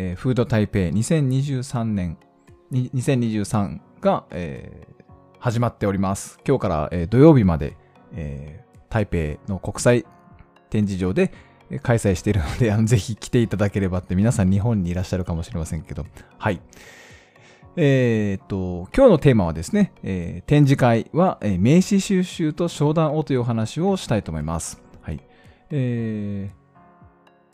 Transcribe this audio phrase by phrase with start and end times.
[0.00, 2.18] えーフード台北2023年
[2.72, 4.98] 2023が、えー
[5.40, 7.76] 始まっております今日から、えー土曜日まで、
[8.12, 10.06] えー台北の国際
[10.70, 11.32] 展示場で
[11.82, 16.06] 開催しているので、あのぜひ来ていただければって、皆さん日本にいらっしゃるかもしれませんけど、
[16.38, 16.60] はい。
[17.76, 24.80] えーっと、今日のテーマはですね、えー展示会は、えー名刺収集と商談をというお話をしたいと思います。
[25.00, 25.20] はい。
[25.70, 26.57] えー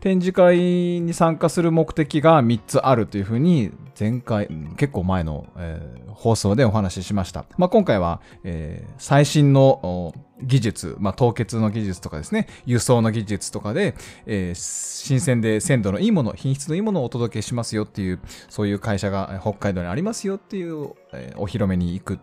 [0.00, 7.46] 展示会に参加する目的が3つあるというふうに前回、結構前の、えー放送でお話ししました。
[7.56, 13.94] まあ、今回は、えー最新の技術、まあ、凍結の技術とかですね、輸送の技術とかで、
[14.26, 22.18] えー新鮮で鮮度のいいもの、品質のいいものをお届けしますよっていう、そういう会社が北海道にありますよっていう、えお披露目に行く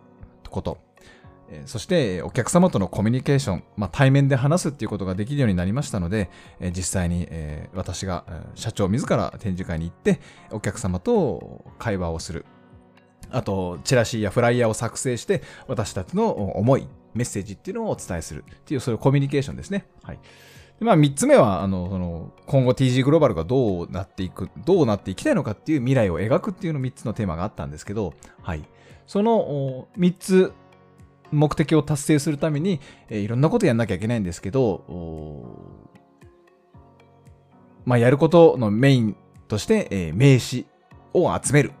[0.50, 0.87] こと。
[1.64, 6.30] そして、お客様とのコミュニケーション、まあ、対面で話すっていうことができるようになりましたので、
[6.74, 7.28] 実際に、
[7.74, 8.24] 私が、
[8.54, 12.44] 社長自ら展示会に行って、お客様と会話をする。
[13.30, 19.86] あと、チラシやフライヤーを作成して、私たちの思い、メッセージっていうのをお伝えするっていう、そういうコミュニケーションですね。
[20.02, 20.18] はい。
[20.78, 28.62] でまあ、三つ目は、あの、その、今後 TG グローバルがどうなっていく、どうなっていきたいのかっていう未来を描くっていうの三つのテーマがあったんですけど、はい。
[29.06, 30.52] そのお三つ、
[31.30, 34.84] 目的を達成するために、えいろんなことやんなきゃいけないんですけど、
[37.84, 39.16] まあ、やることのメイン
[39.48, 40.66] として、え名刺
[41.14, 41.72] を集める。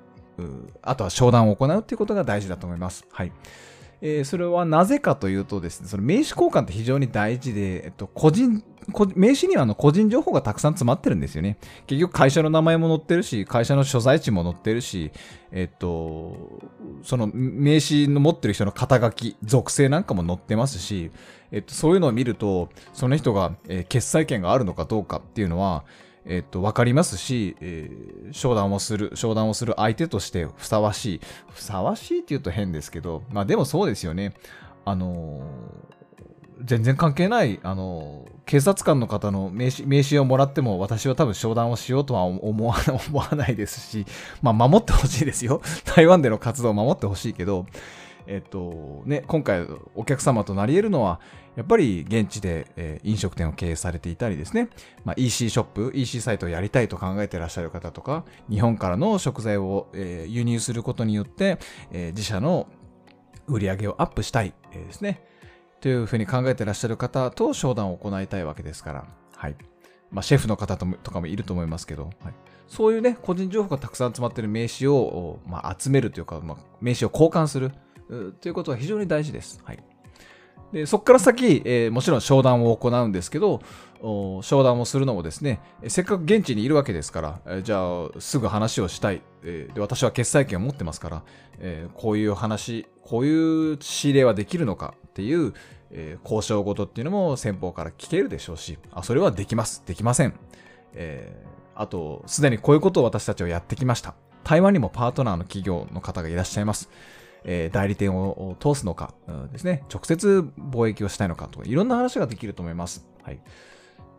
[0.82, 3.06] あとは商談を行うっていうことが大事だと思います。
[3.10, 3.32] はい。
[4.00, 8.62] えーそれはなぜかというとですね、その名刺交換って非常に大事で、えっと、個人、
[9.14, 11.58] 名刺にはあの個人情報がたくさん詰まってるんですよね。
[11.86, 15.12] 結局会社の名前も載ってるし、会社の所在地も載ってるし、
[15.52, 16.60] えっと、
[17.02, 21.10] その名刺の持ってる人の肩書き、属性なんかも載ってますし、
[21.52, 25.84] えっと、そういうのを見ると、その人が、えー決済権があるのかどうかっていうのは、
[26.24, 31.20] えっと、わかりますし、えー商談をする、商談をする相手としてふさわしい。
[31.50, 34.32] ふさわしいって言うと変ですけど、まあでもそうですよね。
[34.84, 35.97] あのー
[36.64, 42.76] 全然関係ない、あの警察官の方の名刺名刺をもらっても私は多分商談をしようとは思わ
[43.08, 44.06] 思わないですし、
[44.42, 45.60] まあ守ってほしいですよ。
[45.84, 47.66] 台湾での活動を守ってほしいけど、
[48.26, 51.20] えっとね、今回お客様となり得るのは、
[51.56, 54.68] やっぱり現地で、えー飲食店を経営されていたりですね、
[55.04, 61.58] まあ、EC ショップ、EC サイトをやりたいと考えていらっしゃる方とか、日本からの食材を、えー輸入することによって、
[61.92, 62.66] えー自社の
[63.46, 65.27] 売り上げをアップしたい、えーですね。
[65.80, 69.06] というふうに考えてらっしゃる方と商談を行いたいわけですから、
[69.36, 69.56] はい。
[70.10, 72.34] まあ、シェフの方とかもいると思いますけど、はい、
[72.66, 77.72] そういうね、個人情報がたくさん詰まっている名刺を、まあ、集めるというか、まあ、名刺を交換する
[78.40, 79.60] ということは非常に大事です。
[79.64, 79.78] はい。
[80.72, 83.60] でそこから先、えーもちろん商談を行うんですけど、
[84.00, 89.80] 商談をするのもですね、せっかく現地にいるわけですから、えじゃあすぐ話をしたい、えで。
[89.80, 91.22] 私は決済権を持ってますから、
[91.58, 95.54] えこういう話、こういう仕入れはできるのかっていう、
[95.90, 100.34] え交渉事っていうのも先方から聞けるでしょうし、あ、それはできます、できません。
[100.94, 104.16] えーあと、すでにこういうことを私たちはやってきました。
[104.42, 106.90] 台湾にもパートナーの企業の方がいらっしゃいます。
[107.44, 113.06] えー代理店を通すのか、うんですね、直接貿易をしたいのかとか、いろんな話ができると思います。
[113.22, 113.40] はい。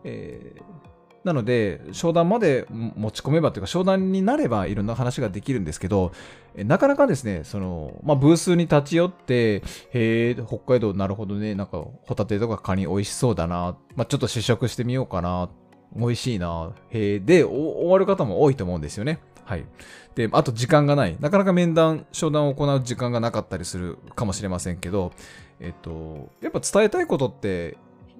[0.04, 0.80] えー
[1.22, 6.12] なので、商談まで持ち込めばというか、商談になればいろんな話ができるんですけど、
[6.56, 9.62] なかなかですね、その、まあ、ブースに立ち寄って、
[9.92, 15.50] へえ、北海道なるほどね、なんか、ホタテとかカニ美味しそうだな、まあ、ちょっと試食してみようかな、
[15.94, 19.18] 美味しいな、へえ、で、終わる方も多いと思うんですよね。
[19.44, 19.66] はい。
[20.14, 21.16] で、あと時間がない。
[21.20, 25.12] なかなか面談、商談を行う時間がなかったりするかもしれませんけど、
[25.58, 27.76] えっと、やっぱ伝えたいことって、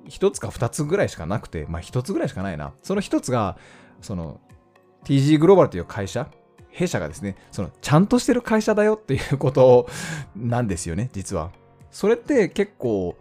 [0.08, 2.72] 一つか二つぐらいしかなくて、まあ一つぐらいしかないな。
[2.82, 3.56] その一つが、
[4.00, 4.40] その、
[5.04, 6.28] TG グローバルという会社、
[6.70, 9.88] 弊社がですね、その、ちゃんとしてる会社だよっていうこと
[10.36, 11.50] なんですよね、実は。
[11.90, 13.16] それって結構、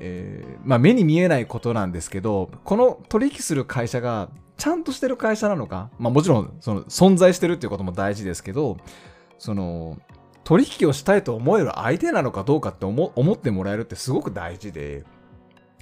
[0.00, 8.76] えーまあ目に見えないことなんですけど、この取引する会社がちゃんとしてる会社なのか、まあもちろんその存在してるっていうことも大事ですけど、
[9.38, 9.98] その、
[10.44, 15.04] 取引をしたいと思える相手なのかどうかって思ってもらえるってすごく大事で、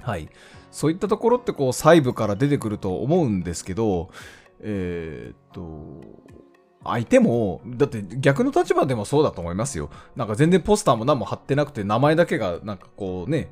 [0.06, 0.28] はい。
[0.70, 4.10] そういったところってこう細部から出てくると思うんですけど、
[4.60, 6.00] えーっと、
[6.84, 9.90] 相手も、だって逆の立場でもそうだと思いますよ。
[10.14, 13.50] なんか全然ポスターも何も貼ってなくて、名前だけがなんかこうね、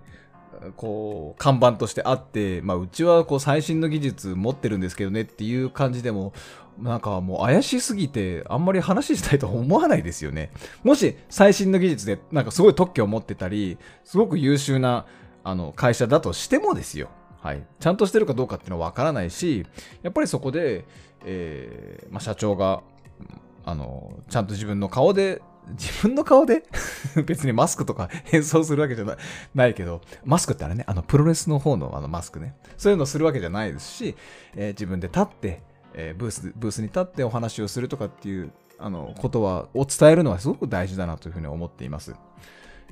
[0.77, 6.33] こう、看板としてあって、まあ、うちはこう最新の技術持ってるんですけどねっていう感じでも、
[6.79, 10.53] なんかもう怪しすぎて、あんまり話したいと思わないですよね。
[10.85, 15.07] もし最新の技術で、なんかすごい特許を持ってたり、すごく優秀な
[15.45, 17.11] あの会社だとしてもですよ。
[17.41, 17.63] はい。
[17.79, 19.67] ちゃんとしてるかどうかっていうのはわからないし、
[20.03, 20.87] やっぱりそこで、
[21.27, 22.83] えー、まあ、社長が、
[23.67, 25.43] あの、ちゃんと自分の顔で、
[25.79, 26.63] 自分の顔で
[27.27, 29.17] 別にマスクとか 変装するわけじゃない
[29.55, 32.57] ないけど、マスクってあれね、あの、プロレスの方のあのマスクね。
[32.79, 34.17] そういうのするわけじゃないですし、
[34.57, 35.63] えー、自分で立って、
[35.93, 42.15] えー、ブース、ブースに立ってお話をするとかっていう、あの、ことは、を伝えるのはすごく大事だなというふうに思っています。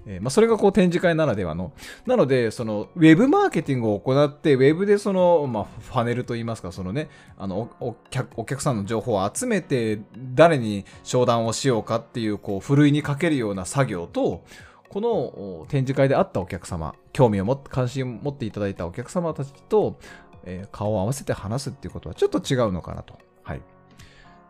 [0.07, 1.73] えー、まあ、それがこう展示会ならではの。
[2.07, 7.09] なので、その、ウェブマーケティングを行って、ウェブでその、まあ、ファネルといいますか、そのね、
[7.39, 10.01] あのお客、お客さんの情報を集めて、
[10.35, 14.45] 誰に商談をしようかっていう、こう、ふるいにかけるような作業と、
[14.89, 19.99] この展示会で会ったお客様、興味を持って、関心を持っていただいたお客様たちと、
[20.45, 23.17] えー、顔を合わせて話すっていうことはちょっと違うのかなと。
[23.43, 23.63] はい。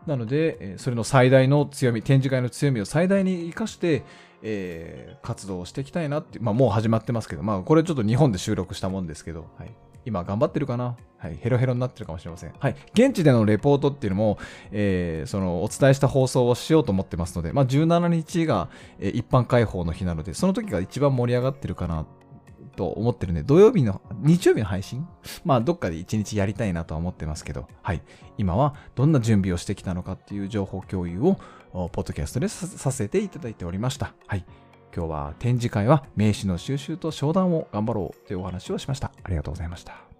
[0.05, 4.03] なので、それの最大の強み、展示会の強みを最大に生かして、
[4.41, 9.71] えー、活動をしていきたいなってまあもう始まってますけど、まあこれちょっと日本で収録したもんですけど、はい。
[10.05, 10.97] 今頑張ってるかな？
[11.17, 11.37] はい。
[11.37, 12.53] ヘロヘロになってるかもしれません。
[12.59, 12.75] はい。
[12.93, 14.37] 現地でのレポートっていうのも、
[14.71, 18.67] えー、その、お伝えした放送をしようと思ってますので、まあ17日が、
[18.99, 22.05] 一般開放の日なので、その時が一番盛り上がってるかな
[22.75, 25.07] と思ってるんで、土曜日の、日曜日の配信？
[25.45, 28.01] まあ、どっかで一日やりたいなとは思ってますけど、はい。
[28.37, 31.37] 今はどんな準備をしてきたのかっていう情報共有を、
[31.71, 34.13] ポッドキャストでさせていただいておりました。
[34.27, 34.45] はい。
[34.95, 39.11] 今日は展示会は名刺の収集と商談を頑張ろうというお話をしました。
[39.23, 40.12] ありがとうございました。